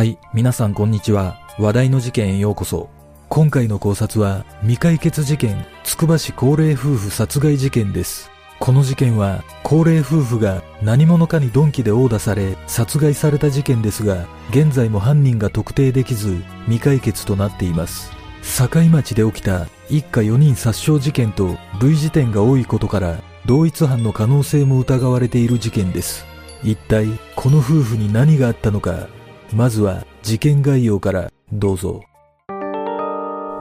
[0.00, 1.38] はい、皆さんこんにちは。
[1.58, 2.88] 話題の事件へようこそ。
[3.28, 8.30] 今回の考察は、未解決事件、つくば市高齢夫婦殺害事件です。
[8.60, 18.10] この事件は、高齢夫婦が何者かに鈍器で殴打され、殺害された事件ですが、現在も犯人が特定できず、未解決となっています。
[18.40, 26.24] 境町で起きた一家4人殺傷事件と類似点が多いことから、同一犯の可能性も疑われている事件です。
[26.64, 29.08] 一体、この夫婦に何があったのか、
[29.52, 32.02] まずは事件概要からどうぞ。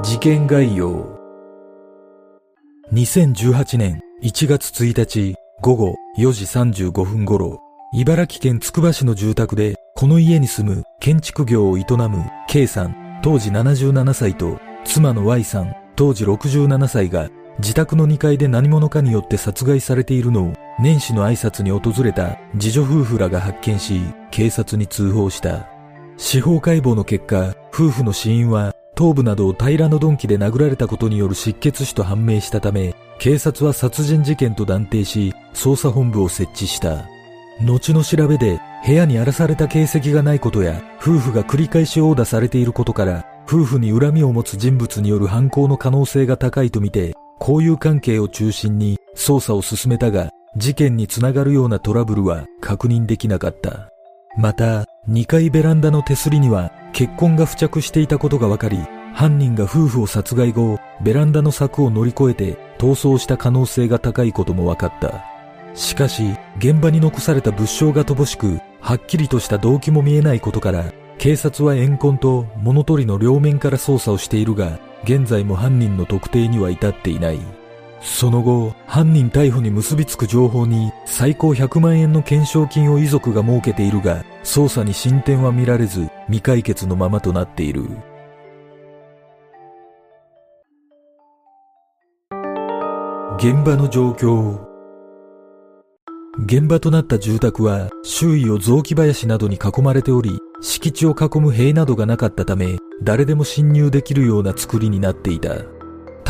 [0.03, 1.17] 事件概要。
[2.93, 7.59] 2018年1月1日午後4時35分頃、
[7.93, 25.78] 茨城県つくば市の住宅でこの家に住む建築業を営む K さん当時77歳と妻の Y さん当時67歳が自宅の2階で何者かによって殺害されているのを年始の挨拶に訪れた次女夫婦らが発見し警察に通報した。
[26.21, 37.07] 司法解剖の結果、夫婦の死因は頭部などを平らの鈍器で殴られたことによる失血死と判明したため、警察は殺人事件と断定し、捜査本部を設置した。
[37.61, 53.89] 後の調べで、部屋に荒らされた形跡がないことや、夫婦が繰り返し殴打されていることから、夫婦に恨みを持つ人物による犯行の可能性が高いとみて、交友関係を中心に捜査を進めたが、事件につながるようなトラブルは確認できなかった。
[54.37, 58.77] また、2階ベランダの手すりには血痕が付着していたことが分かり、
[59.13, 65.25] 犯人が夫婦を殺害後、ベランダの柵を乗り越えて逃走した可能性が高いことも分かった。
[65.73, 77.39] しかし、現場に残された物証が乏しく、はっきりとした動機も見えないことから、警察は怨恨と物取りの両面から捜査をしているが、現在も犯人の特定には至っていない。
[78.01, 87.81] その後、犯人逮捕に結びつく情報に最高100万円の懸賞金を遺族が設けているが、捜査に進展は見られず未解決のままとなっている。
[93.37, 94.61] 現場の状況
[96.45, 105.78] 現場となった住宅は周囲を雑木林などに囲まれており、敷地を囲む塀などがなかったため、誰でも侵入できるような作りになっていた。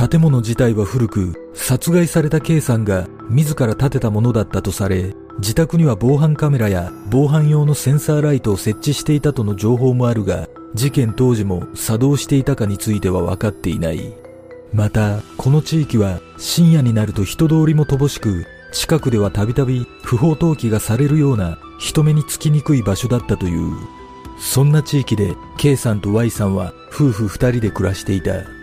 [0.08, 14.14] 建物自体は古く、殺害された K さんが自ら建てたものだったとされ、自宅には防犯カメラや防犯用のセンサーライトを設置していたとの情報もあるが、事件当時も作動していたかについては分かっていない。
[14.74, 23.74] また、この地域は深夜になると人通りも乏しく、近くではたびたび不法投棄がされるような人目につきにくい場所だったという。
[24.40, 28.59] そんな地域で K さんと Y さんは夫婦二人で暮らしていた。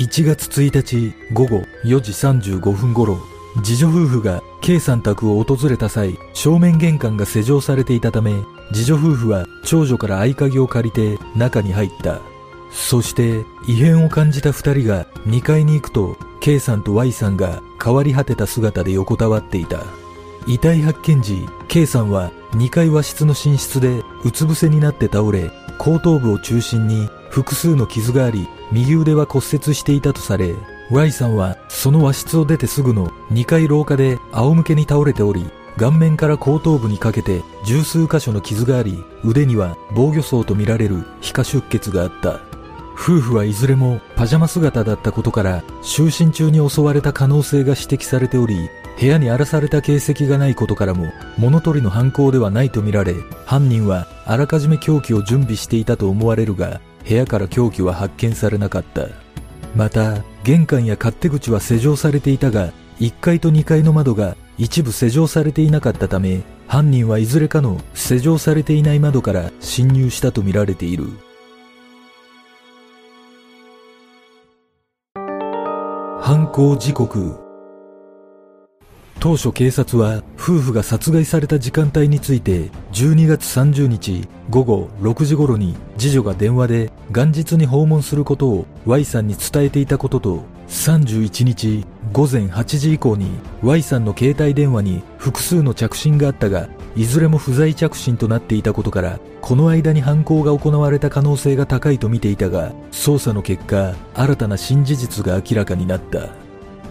[0.00, 3.18] 1月1日午後4時35分頃、
[3.62, 8.32] 次女夫婦が K さん宅を訪れた際、正面玄関が施錠されていたため、
[8.72, 12.22] 次女夫婦は長女から合鍵を借りて中に入った。
[12.72, 19.82] そして異変を感じた二人が2階に行くと、K さんと Y さんが変わり果てた姿で横たわっていた。
[20.46, 30.54] 遺体発見時、K さんは2階和室の寝室でうつ伏せになって倒れ、後頭部を中心に複数の傷があり、右腕は骨折していたとされ、
[30.90, 42.40] Y さんはその和室を出てすぐの2階廊下で仰向けに倒れており、顔面から後頭部にかけて十数箇所の傷があり、腕には防御層とみられる皮下出血があった。
[42.94, 48.68] 夫婦はいずれもパジャマ姿だったことから就寝中に襲われた可能性が指摘されており、
[49.00, 51.06] 部屋に荒らされた形跡がないことからも
[51.38, 53.14] 物取りの犯行ではないとみられ、
[53.46, 59.08] 犯人はあらかじめ凶器を準備していたと思われるが、部屋から凶器は発見されなかった。
[59.74, 71.04] また、玄関や勝手口は施錠されていたが、1階と2階の窓が一部施錠されていなかったため、犯人はいずれかの施錠されていない窓から侵入したとみられている。
[76.20, 77.40] 犯行時刻
[79.18, 91.84] 当初警察は夫婦が殺害された時間帯について12月30日午後6時頃に次女が電話で元日に訪問することを Y さんに伝えていたことと31日
[92.14, 93.26] 午前8時以降に
[93.62, 106.30] Y さんの携帯電話に複数の着信があったがいずれも不在着信となっていたことからこの間に犯行が行われた可能性が高いと見ていたが捜査の結果新たな新事実が明らかになった。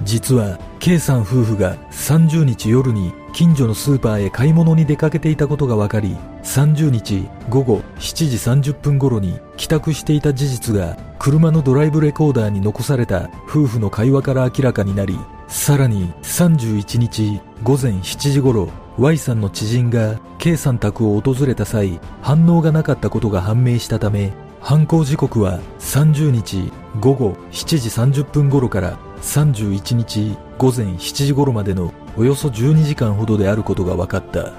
[0.04, 15.18] 実は K さん夫婦が30日夜に近所のスーパーへ買い物に出かけていたことが分かり30日午後7時30分頃に帰宅していた事実が車のドライブレコーダーに残された夫婦の会話から明らかになり
[15.48, 24.32] さらに31日午前7時頃 Y さんの知人が K さん宅を訪れた際反応がなかったことが判明したため
[24.62, 34.52] 犯行時刻は30日午後7時30分頃から31日午前7時頃までのおよそ12時間ほどであることが分かった。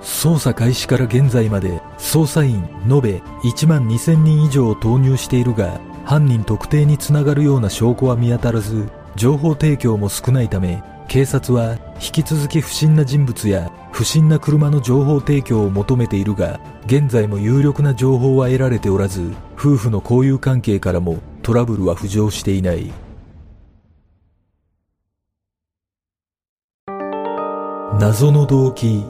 [0.00, 22.90] 捜査開始から現在まで捜査員延べ1万2000人以上を投入しているが犯人特定につながるような証拠は見当たらず情報提供も少ないため警察は引き続き不審な人物や不審な車の情報提供を求めているが現在も有力な情報は得られておらず夫婦の交友関係からもトラブルは浮上していない。
[28.00, 29.04] 謎の動機。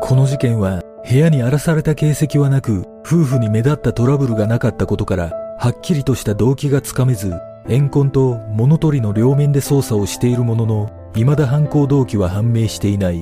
[0.00, 7.34] この事件は部屋に荒らされた形跡はなく夫婦に目立ったトラブルがなかったことからはっきりとした動機がつかめず
[7.66, 13.20] 怨恨と物取りの両面で捜査をしているものの未だ犯行動機は判明していない。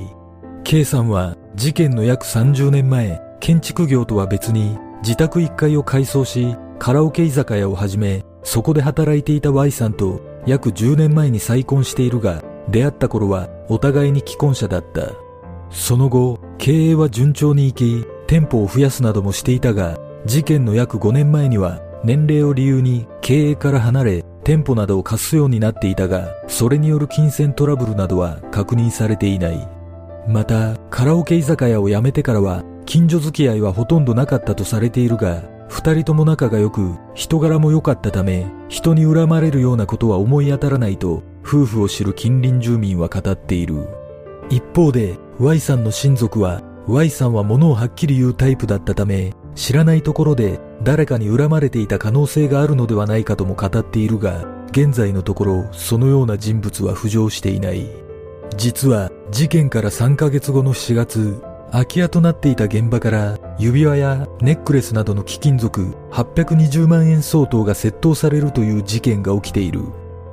[0.62, 15.12] K さんは事件の約30年前建築業とは別に自宅1階を改装しカラオケ居酒屋を始めそこで働いていた Y さんと約10年前に再婚しているが出会った頃はお互いに既婚者だった。
[15.71, 29.69] その後、経営は順調にいき、店舗を増やすなどもしていたが、事件の約5年前には年齢を理由に経営から離れ、店舗などを貸すようになっていたが、それによる金銭トラブルなどは確認されていない。
[30.27, 43.89] また、カラオケ居酒屋を辞めてからは、近所付き合いはほとんどなかったとされているが、二人とも仲が良く、人柄も良かったため、人に恨まれるようなことは思い当たらないと、夫婦を知る近隣住民は語っている。
[44.51, 57.89] 一方で、Y さんの親族は、Y さんは物をはっきり言うタイプだったため、知らないところで誰かに恨まれていた可能性があるのではないかとも語っているが、現在のところそのような人物は浮上していない。
[58.57, 61.41] 実は事件から3ヶ月後の7月、
[61.71, 69.83] 空き家となっていた現場から指輪やネックレスなどの貴金属820万円相当が窃盗されるという事件が起きている。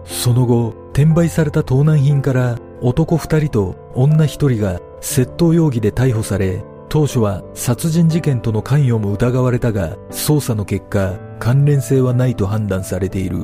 [0.05, 13.37] その後、転売された盗難品から男二人と女一人が窃盗容疑で逮捕され、当初は殺人事件との関与も疑われたが、捜査の結果、関連性はないと判断されている。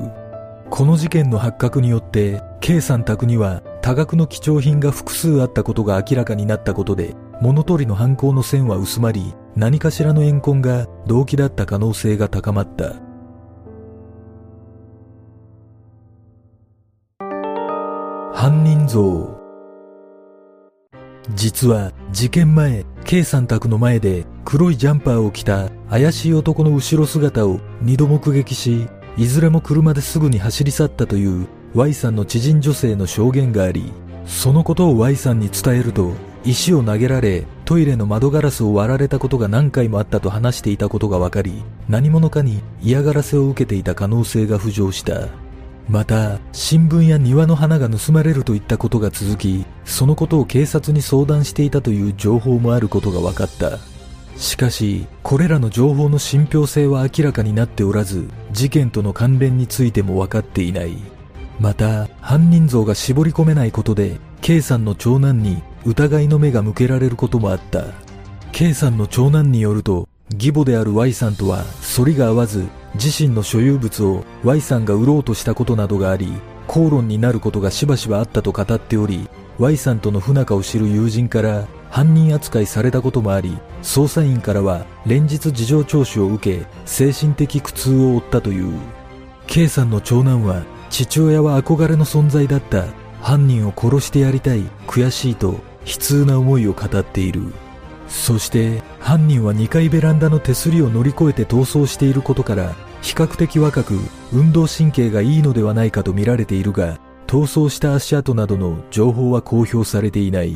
[0.72, 13.13] この事件の発覚によって、K さん宅には多額の貴重品が複数あったことが明らかになったことで、物取りの犯行の線は薄まり、何かしらの怨恨が動機だった可能性が高まった。
[18.44, 19.40] 犯人像。
[21.34, 33.94] 実は事件前 K さん宅の前で黒いジャンパーを着た怪しい男の後ろ姿を二度目撃しいずれも車ですぐに走り去ったという Y さんの知人女性の証言があり
[34.26, 36.12] そのことを Y さんに伝えると
[36.44, 45.43] 石を投げられトイレの窓ガラスを割られたことが何回もあったと話していたことが分かり何者かに嫌がらせを受けていた可能性が浮上した。
[45.88, 53.80] また、新聞や庭の花が盗まれるといったことが続き、そのことを警察に相談していたという情報もあることが分かった。
[54.38, 60.98] しかし、これらの情報の信憑性は明らかになっておらず、事件との関連についても分かっていない。
[61.60, 67.86] また、犯人像が絞り込めないことで、K さんの長男に疑いの目が向けられることもあった。
[68.52, 71.64] K さんの長男によると、義母である Y さんとは
[71.96, 76.32] 反りが合わず自身の所有物を Y さんが売ろうとしたことなどがあり
[76.68, 88.74] 口論になることがしばしばあったと語っており Y さんとの不仲を知る友人から犯人扱いされたこともあり捜査員からは連日事情聴取を受け精神的苦痛を負ったという。
[89.46, 92.86] K さんの長男は父親は憧れの存在だった。
[93.24, 97.54] 犯人を殺してやりたい悔しいと悲痛な思いを語っている。
[98.14, 104.00] そして犯人は2階ベランダの手すりを乗り越えて逃走していることから比較的若く
[104.32, 110.56] 運動神経がいいのではないかと見られているが逃走した足跡などの情報は公表されていない。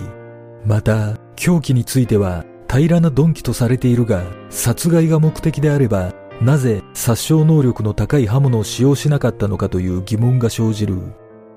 [0.63, 10.99] また、凶器については平らな鈍器とされているが、殺害が目的であれば、なぜ殺傷能力の高い刃物を使用しなかったのかという疑問が生じる。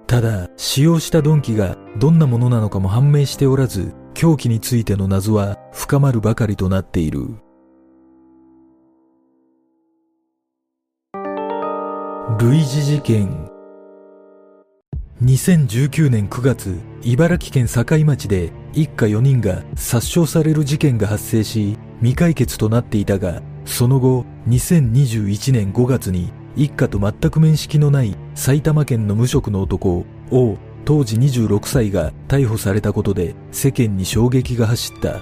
[0.06, 7.20] ただ、使用した鈍器がどんなものなのかも判明しておらず、凶器についての謎は深まるばかりとなっている。
[12.38, 13.48] 類似事件
[15.22, 35.20] 2019年9月、茨城県境町で一家4人が殺傷される事件が発生し、未解決となっていたが、その後、2021年5月に一家と全く面識のない埼玉県の無職の男、王、当時26歳が逮捕されたことで世間に衝撃が走った。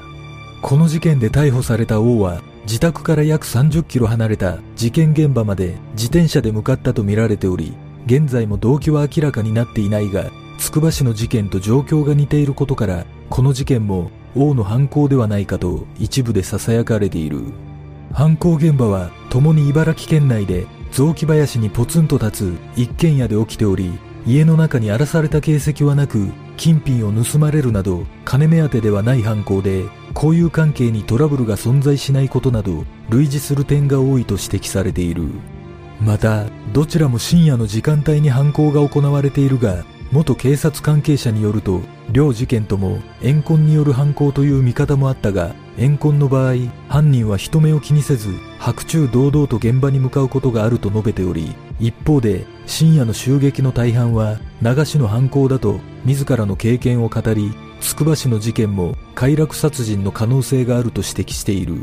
[0.62, 7.73] この事件で逮捕された王は自宅から約30キロ離れた事件現場まで自転車で向かったとみられており、
[8.07, 17.41] 現在も動機は明らかになっていないが、つくば市の事件と状況が似ていることから、この事件も王の犯行ではないかと一部で囁かれている。
[18.12, 23.93] 犯行現場は共に茨城県内で雑木林にポツンと立つ一軒家で起きており、
[24.27, 29.85] 家の中に荒らされた形跡はなく、金品を盗まれるなど金目当てではない犯行で、
[30.15, 35.29] 交友関係にトラブルが存在しないことなど類似する点が多いと指摘されている。
[36.01, 46.54] また、どちらも深夜の時間帯に犯行が行われているが、元警察関係者によると、両事件とも怨恨による犯行という見方もあったが、怨恨の場合、
[46.88, 61.76] 犯人は人目を気にせず、白昼堂々と現場に向かうことがあると述べており、一方で、深夜の襲撃の大半は、流しの犯行だと、自らの経験を語り、つくば市の事件も快楽殺人の可能性があると指摘している。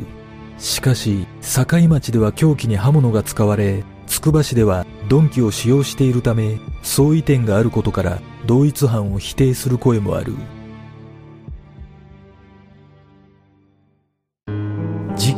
[0.58, 10.34] しかし、境町では凶器に刃物が使われ、つくば市では鈍器を使用しているため相違点があることから同一犯を否定する声もある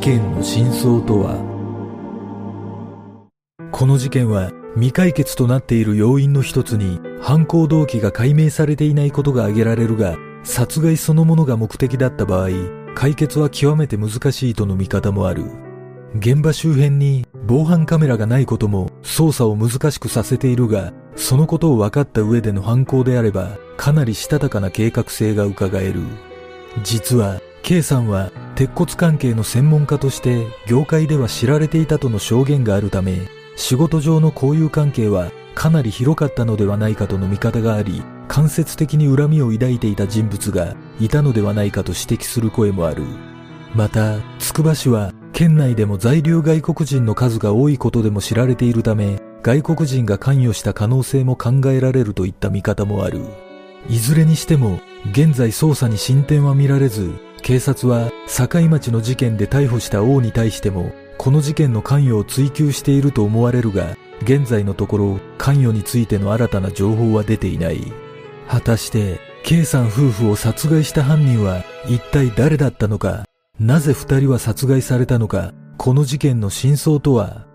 [0.08, 1.36] 件の真相とは？
[3.74, 12.52] この事件は未解決となっている要因の一つに犯行動機が解明されていないことが挙げられるが殺害そのものが目的だった場合
[12.96, 15.44] 解決は極めて難しいとの見方もある
[16.16, 26.00] 現場周辺に防犯カメラがないことも捜査を難しくさせているが、そのことを分かった上での犯行であれば、かなりしたたかな計画性が伺える。
[26.82, 43.04] 実は、K さんは鉄骨関係の専門家として業界では知られていたとの証言があるため、仕事上の交友関係はかなり広かったのではないかとの見方があり、間接的に恨みを抱いていた人物がいたのではないかと指摘する声もある。
[43.76, 53.22] また、つくば市は県内でも在留外国人の数が多いことでも知られているため、外国人が関与した可能性も考えられるといった見方もある。
[53.88, 54.80] いずれにしても、
[55.12, 67.82] 現在捜査に進展は見られず、警察は境町の事件で逮捕した王に対しても、この事件の関与を追及していると思われるが、現在のところ関与についての新たな情報は出ていない。
[68.48, 73.24] 果たして、K さん夫婦を殺害した犯人は一体誰だったのか？
[73.60, 77.47] なぜ二人は殺害されたのか、この事件の真相とは？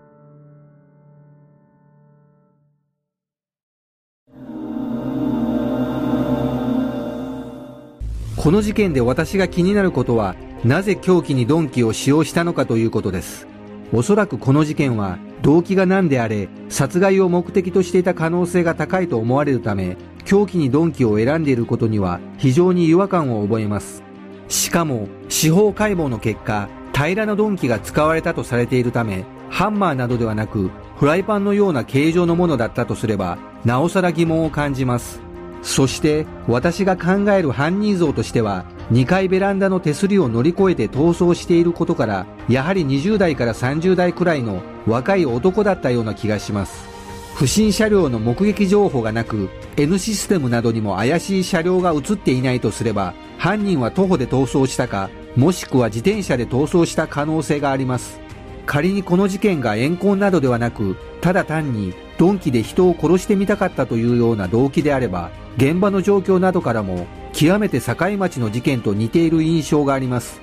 [8.43, 10.35] この事件で私が気になることは、
[10.65, 13.47] なぜ凶器に鈍器を使用したのかということです。
[13.93, 19.95] おそらくこの事件は、動機が何であれ、殺害を目的としていた可能性が高いと思われるため、
[20.25, 24.03] 凶器に鈍器を選んでいることには非常に違和感を覚えます。
[24.49, 35.21] しかも司法解剖の結果平らな鈍器が使われたとされているためハンマーなどではなくフライパンのような形状のものだったとすればなおさら疑問を感じます
[35.63, 46.91] そして私が考える犯人像としては2階ベランダの手すりを乗り越えて逃走していることからやはり20代から30代くらいの若い男だったような気がします。
[47.33, 58.19] 不審車両の目撃情報がなく N システムなどにも怪しい車両が映っていないとすれば犯人は徒歩で逃走したかもしくは自転車で逃走した可能性があります。
[58.65, 70.41] 仮にこの事件が怨恨などではなくただ単に鈍器で人を殺してみたかったというような動機であれば現場の状況などからも極めて境町の事件と似ている印象があります。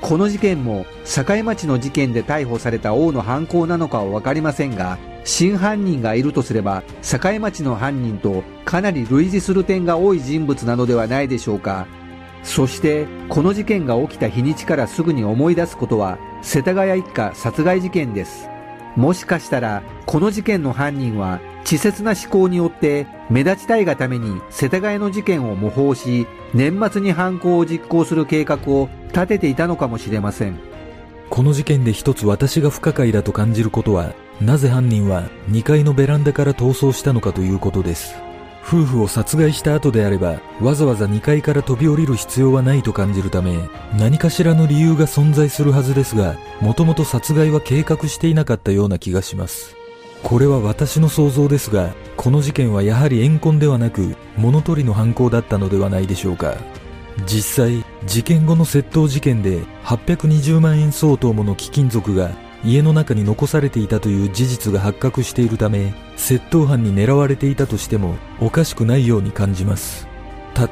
[0.00, 11.86] この事件も境町の事件で逮捕された王の犯行なのかは分かりませんが真犯人がいるとすれば境町の犯人とかなり類似する点が多い人物なのではないでしょうか。
[12.42, 18.48] そしてこの事件が起きた日にちからすぐに思い出すことは世田谷一家殺害事件です。
[18.96, 21.40] もしかしたらこの事件の犯人は
[21.70, 30.58] 稚拙な思考によって目立ちたいがために世田谷の事件を模倣し年末に犯行を実行する計画を立てていたのかもしれません。
[31.28, 38.16] この事件で一つ私が不可解だと感じることはなぜ犯人は2階のベランダから逃走したのかということです。
[38.66, 43.58] 夫婦を殺害した後であればわざわざ2階から飛び降りる必要はないと感じるため
[43.96, 49.79] 何かしらの理由が存在するはずですがもともと殺害は計画していなかったような気がします。
[50.22, 56.56] これは私の想像ですがこの事件はやはり怨恨ではなく物取りの犯行だったのではないでしょうか。
[57.26, 62.30] 実際事件後の窃盗事件で820万円相当もの貴金属が
[62.64, 70.06] 家の中に残されていたという事実が発覚しているため窃盗犯に狙われていたとしてもおかしくないように感じます。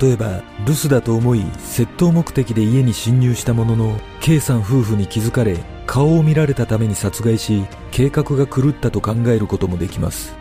[0.01, 5.57] 例えば留守だと思い窃盗目的で家に侵入したものの K さん夫婦に気づかれ
[5.89, 10.37] 顔を見られたために殺害し計画が狂ったと考えることもできます。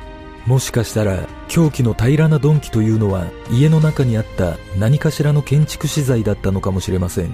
[0.46, 7.30] もしかしたら凶器の平らな鈍器というのは家の中にあった何かしらの建築資材だったのかもしれません。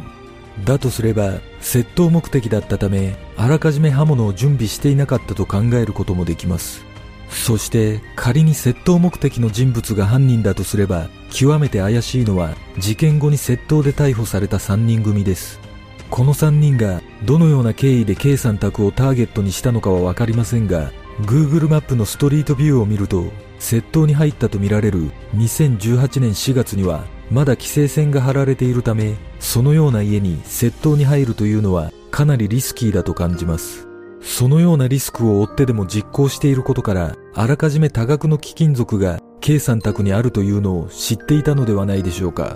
[0.64, 6.86] だとすれば窃盗目的だったためあらかじめ刃物を準備していなかったと考えることもできます。
[7.30, 15.63] そして仮に窃盗目的の人物が犯人だとすれば極めて怪しいのは事件後に窃盗で逮捕された3人組です。
[16.14, 20.92] この3人がどのような経緯で K さん宅をターゲットにしたのかは分かりませんが
[21.22, 33.88] Google マップのストリートビューを見ると窃盗に入ったとみられる2018年4月にはまだ規制線が張られているためそのような家に窃盗に入るというのはかなりリスキーだと感じます。
[34.22, 42.56] そのようなリスクを負ってでも実行していることからあらかじめ多額の貴金属が K さん宅にあるというのを知っていたのではないでしょうか。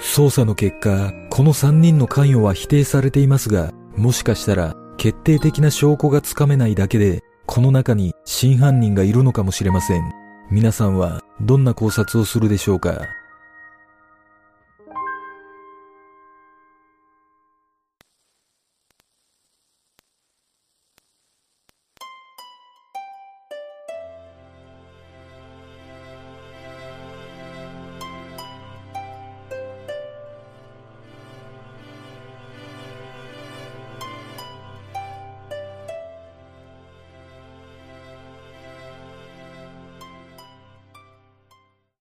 [0.00, 10.12] 捜査の結果この3人の関与は否定されていますがもしかしたら決定的な証拠がつかめないだけでこの中に真犯人がいるのかもしれません。
[10.50, 13.06] 皆さんはどんな考察をするでしょうか？